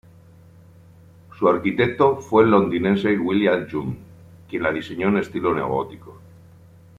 Su 1.37 1.47
arquitecto 1.47 2.17
fue 2.21 2.41
el 2.43 2.49
londinense 2.49 3.15
William 3.19 3.67
Young, 3.67 3.95
quien 4.49 4.63
la 4.63 4.71
diseñó 4.71 5.09
en 5.09 5.17
estilo 5.17 5.53
neogótico. 5.53 6.19